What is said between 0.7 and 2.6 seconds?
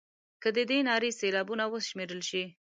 نارې سېلابونه وشمېرل شي.